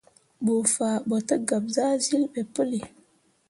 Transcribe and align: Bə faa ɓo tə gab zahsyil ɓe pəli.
Bə 0.43 0.53
faa 0.73 0.97
ɓo 1.07 1.15
tə 1.27 1.35
gab 1.47 1.65
zahsyil 1.75 2.23
ɓe 2.33 2.41
pəli. 2.53 2.79